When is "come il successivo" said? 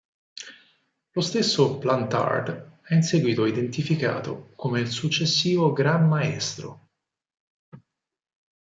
4.55-5.73